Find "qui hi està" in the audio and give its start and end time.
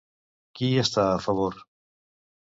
0.59-1.03